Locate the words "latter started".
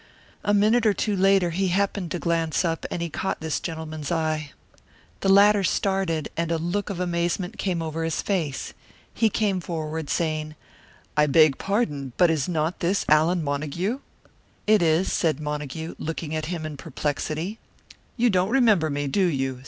5.29-6.27